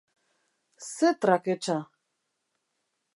[0.87, 1.77] Ze traketsa!